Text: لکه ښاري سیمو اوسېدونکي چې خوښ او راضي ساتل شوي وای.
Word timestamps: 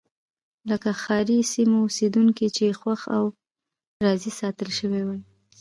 لکه 0.69 0.89
ښاري 1.01 1.39
سیمو 1.53 1.77
اوسېدونکي 1.83 2.47
چې 2.55 2.77
خوښ 2.79 3.01
او 3.17 3.23
راضي 4.05 4.31
ساتل 4.39 4.69
شوي 4.79 5.01
وای. 5.05 5.21